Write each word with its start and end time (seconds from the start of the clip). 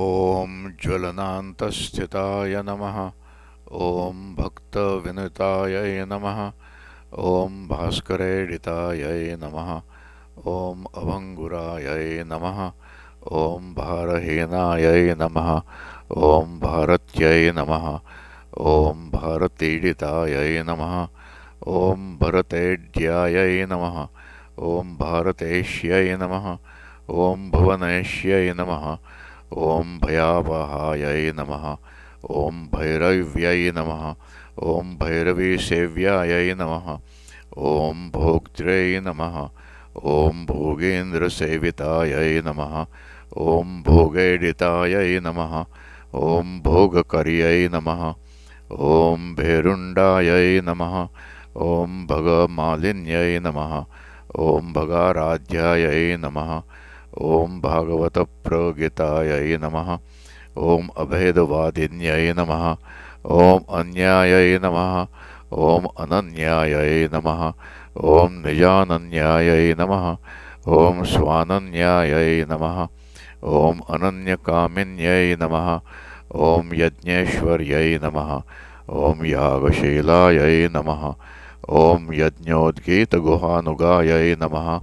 ॐ 0.00 0.72
ज्वलनान्तस्थिताय 0.82 2.62
नमः। 2.62 2.98
ॐ 3.72 4.18
भक्तविनुतायै 4.38 6.04
नमः। 6.04 6.38
ॐ 7.30 7.56
भास्करेडितायै 7.68 9.36
नमः। 9.42 9.72
ॐ 10.52 10.84
अभङ्गुरायै 10.94 12.22
नमः। 12.26 12.60
ॐ 13.32 13.74
भारहीनायै 13.74 15.14
नमः। 15.14 15.50
ॐ 16.16 16.58
भारत्यै 16.60 17.52
नमः। 17.52 17.90
ॐ 18.60 19.04
भारतीडितायै 19.10 20.62
नमः। 20.62 20.96
ॐ 21.66 22.18
भरतेड्यायै 22.22 23.66
नमः। 23.66 24.02
ॐ 24.58 24.96
भारतेश्यै 25.02 26.16
नमः। 26.16 26.56
ॐ 27.10 27.50
भुवनेश्यै 27.50 28.52
नमः। 28.52 28.98
ॐ 29.56 29.98
भयावहायै 30.04 31.32
नमः। 31.32 31.76
ॐ 32.30 32.66
भैरव्यै 32.74 33.70
नमः। 33.70 34.14
ॐ 34.62 34.96
भैरवीसेव्यायै 35.00 36.54
नमः। 36.54 36.98
ॐ 37.58 38.10
भोक्त्र्यै 38.10 39.00
नमः। 39.00 39.36
ॐ 40.04 40.44
भोगेन्द्रसेवितायै 40.46 42.42
नमः। 42.44 42.86
ॐ 43.36 43.82
भोगेडितायै 43.82 45.20
नमः। 45.20 45.64
ॐ 46.14 46.60
भोगकर्यै 46.60 47.68
नमः। 47.68 48.02
ॐ 48.70 49.34
भेरुण्डायै 49.34 50.60
नमः। 50.60 51.08
ॐ 51.56 52.06
भगमालिन्यै 52.06 53.38
नमः। 53.38 53.84
ॐ 54.38 54.72
भगाराध्यायै 54.72 56.16
नमः 56.16 56.62
ॐ 57.20 57.60
नमः। 59.62 59.98
ॐ 60.58 60.88
अभेदवादिन्यै 60.96 62.32
नमः। 62.32 62.76
ॐ 63.26 63.64
अन्यायै 63.68 64.58
नमः। 64.58 65.06
ॐ 65.52 65.86
अनन्यायै 65.98 67.08
नमः। 67.12 67.52
ॐ 67.96 68.42
निजानन्यायै 68.42 69.74
नमः। 69.78 70.16
ॐ 70.68 71.04
स्वानन्यायै 71.04 72.44
नमः। 72.50 72.88
ॐ 73.44 73.80
अनन्यकामिन्यै 73.88 75.36
नमः। 75.40 75.80
ॐ 76.34 76.74
यज्ञेश्वर्यै 76.74 77.98
नमः। 78.02 78.42
ॐ 78.90 79.26
यागशीलायै 79.26 80.68
नमः। 80.68 81.14
ॐ 81.68 82.14
यज्ञोद्गीतगुहानुगायै 82.14 84.36
नमः। 84.40 84.80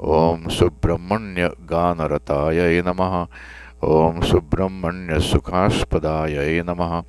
ॐ 0.00 0.48
सुब्रह्मण्यगानरतायै 0.48 2.82
नमः। 2.82 3.26
ॐ 3.84 4.20
सुब्रह्मण्यसुखास्पदायै 4.20 6.62
नमः। 6.62 7.02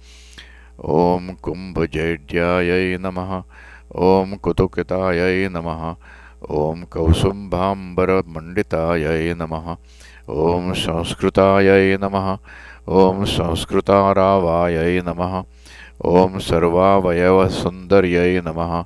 ॐ 0.86 1.36
कुम्भजेड्यायै 1.42 2.98
नमः। 2.98 3.44
ॐ 3.96 4.36
कुतुकितायै 4.36 5.50
नमः। 5.50 5.96
ॐ 6.52 6.86
कौसुम्भाम्बरमण्डितायै 6.92 9.34
नमः। 9.34 9.78
ॐ 10.30 10.74
संस्कृतायै 10.74 11.98
नमः। 11.98 12.38
ॐ 12.90 13.26
संस्कृतारावायै 13.26 15.02
नमः। 15.02 15.44
ॐ 16.06 16.40
सर्वावयवसुन्दर्यै 16.40 18.42
नमः। 18.42 18.86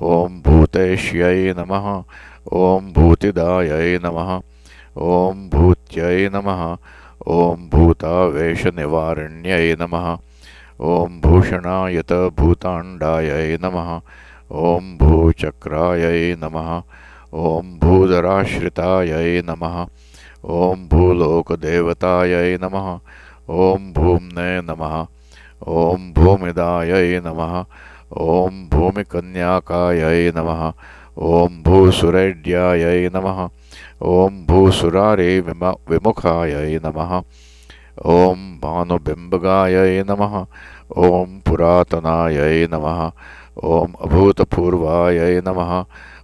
ॐ 0.00 0.42
भूतेश्यै 0.42 1.52
नमः 1.52 2.02
ॐ 2.52 2.92
भूतिदायै 2.92 3.98
नमः। 4.04 4.40
ॐ 4.96 5.48
भूत्यै 5.48 6.28
नमः। 6.28 6.76
ॐ 7.26 7.68
भूतावेशनिवारण्यै 7.72 9.76
नमः। 9.80 10.18
ॐ 10.80 11.20
भूषणायतभूताण्डायै 11.20 13.58
नमः। 13.62 14.00
ॐ 14.50 14.98
भूचक्रायै 14.98 16.36
नमः। 16.36 16.82
ॐ 17.32 17.78
भूधराश्रितायै 17.78 19.42
नमः। 19.42 19.86
ॐ 20.44 20.88
भूलोकदेवतायै 20.88 22.58
नमः। 22.60 23.00
ॐ 23.48 23.92
भूम्ने 23.96 24.60
नमः। 24.60 25.06
ॐ 25.68 26.12
भूमिदायै 26.12 27.20
नमः। 27.24 27.64
ॐ 28.12 28.68
भूमिकन्याकायै 28.68 30.32
नमः। 30.36 30.72
ॐ 31.18 31.62
भूसुरेड्यायै 31.62 33.08
नमः। 33.14 33.48
ॐ 34.02 34.44
भूसुरारे 34.46 35.40
विम 35.40 35.64
विमुखायै 35.90 36.78
नमः। 36.86 37.12
ॐ 38.14 38.40
भानुबिम्बगायै 38.62 40.02
नमः। 40.08 40.34
ॐ 40.96 41.38
पुरातनायै 41.46 42.66
नमः। 42.72 42.98
ॐ 43.62 43.94
अभूतपूर्वायै 44.06 45.40
नमः। 45.46 45.72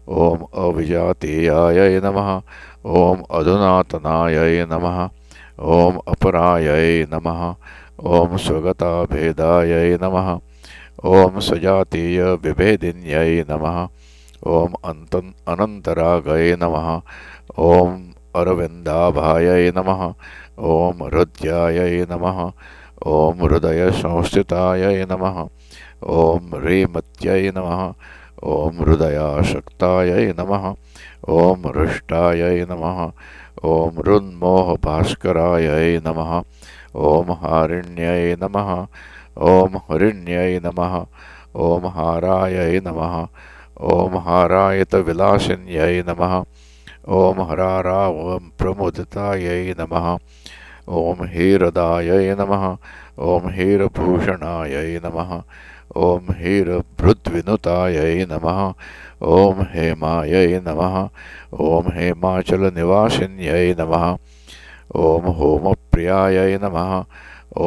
ॐ 0.09 0.45
अविजातीयायै 0.65 2.01
नमः। 2.01 2.43
ॐ 2.85 3.23
अधुनातनायै 3.31 4.67
नमः। 4.75 5.01
ॐ 5.79 6.03
अपरायै 6.17 7.07
नमः। 7.15 7.49
ॐ 8.03 8.37
स्वगताभेदायै 8.37 9.97
नमः। 10.03 10.37
ॐ 11.07 11.41
सजातीयविभेदिन्यै 11.41 13.45
नमः 13.51 13.83
ॐ 14.47 14.75
अन्तन् 14.91 15.33
अनन्तरागये 15.53 16.57
नमः 16.61 16.87
ॐ 17.65 17.97
अरविन्दाभायै 18.41 19.73
नमः 19.79 20.05
ॐ 20.75 21.03
हृद्यायै 21.09 22.07
नमः 22.13 22.39
ॐ 23.17 23.43
हृदयसंस्थितायै 23.45 25.05
नमः 25.11 25.43
ॐ 26.21 26.57
ह्रीमत्यै 26.63 27.53
नमः 27.59 27.83
ॐ 28.55 28.81
हृदयासक्तायै 28.85 30.25
नमः 30.41 30.67
ॐ 31.37 31.69
हृष्टायै 31.77 32.65
नमः 32.73 33.05
ॐ 33.75 34.03
ऋन्मोहभास्करायै 34.09 35.93
नमः 36.09 36.35
ॐ 37.13 37.37
हारिण्यै 37.45 38.37
नमः 38.45 38.75
ॐ 39.53 39.81
हरिण्यै 39.91 40.51
नमः 40.65 41.01
ॐ 41.69 41.95
हारायै 42.01 42.85
नमः 42.89 43.17
ॐ 43.81 44.17
हारायतविलासिन्यै 44.25 46.03
नमः। 46.07 46.33
ॐ 47.19 47.39
हरारावं 47.51 48.51
प्रमुदितायै 48.59 49.75
नमः। 49.79 50.09
ॐ 50.89 51.23
हीरदायै 51.35 52.35
नमः। 52.41 52.67
ॐ 53.29 53.49
हीरभूषणायै 53.57 55.01
नमः। 55.05 55.33
ॐ 56.09 56.29
हीरभृद्विनुतायै 56.41 58.27
नमः। 58.35 58.61
ॐ 59.39 59.65
हेमायै 59.73 60.61
नमः। 60.69 61.01
ॐ 61.71 61.91
हेमाचलनिवासिन्यै 61.97 63.75
नमः। 63.81 64.07
ॐ 65.09 65.33
होमप्रियायै 65.41 66.59
नमः। 66.67 66.95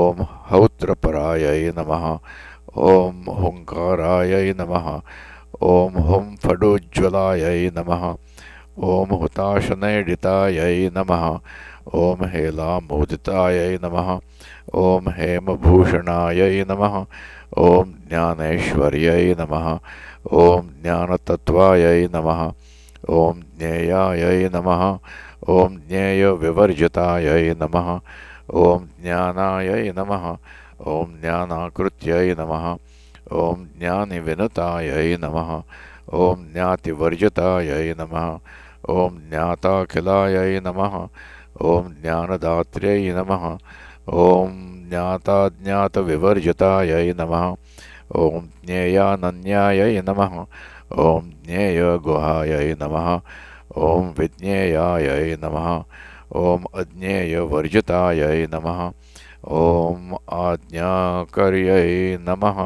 ॐ 0.06 0.25
हौत्रपरायै 0.53 1.59
नमः। 1.81 2.09
ॐ 2.94 3.29
हुङ्कारायै 3.41 4.47
नमः 4.62 4.97
ॐ 5.63 5.97
हुं 6.06 6.35
फडोज्ज्वलायै 6.44 7.72
नमः। 7.75 8.01
ॐ 8.84 9.12
हुताशनैडितायै 9.19 10.90
नमः। 10.96 11.24
ॐ 11.96 12.25
हेलामोदितायै 12.34 13.78
नमः। 13.84 14.09
ॐ 14.75 15.07
हेमभूषणायै 15.18 16.66
नमः। 16.69 16.97
ॐ 17.57 17.94
ज्ञानेश्वर्यै 18.09 19.35
नमः। 19.40 19.69
ॐ 20.34 20.68
नमः। 22.16 22.41
ॐ 23.09 23.41
ज्ञेयायै 23.59 24.50
नमः। 24.56 24.84
ॐ 25.50 25.78
ज्ञेयविवर्जितायै 25.88 27.53
नमः। 27.62 28.00
ॐ 28.53 28.90
ज्ञानायै 29.03 29.91
नमः। 29.91 30.26
ॐ 30.96 31.16
ज्ञानाकृत्यै 31.22 32.35
नमः। 32.40 32.76
ॐ 33.31 33.67
ज्ञानिविनुतायै 33.79 35.17
नमः। 35.17 35.64
ॐ 36.14 36.53
ज्ञातिवर्जितायै 36.53 37.93
नमः। 37.93 38.40
ॐ 38.90 39.09
ज्ञाताखिलायै 39.29 40.59
नमः। 40.59 41.08
ॐ 41.61 41.93
ज्ञानदात्र्यै 42.02 43.14
नमः। 43.16 43.58
ॐ 44.09 44.49
ज्ञाताज्ञातविवर्जितायै 44.90 47.14
नमः। 47.14 47.55
ॐ 48.16 48.47
ज्ञेयानन्यायै 48.66 50.02
नमः। 50.02 50.46
ॐ 50.97 51.22
ज्ञेयगुहायै 51.46 52.75
नमः। 52.81 53.22
ॐ 53.78 54.14
विज्ञेयायै 54.20 55.37
नमः। 55.43 55.84
ॐ 56.35 56.64
अज्ञेयवर्जितायै 56.73 58.47
नमः 58.47 58.91
ॐ 59.47 60.16
आज्ञाकर्यै 60.31 62.17
नमः। 62.17 62.59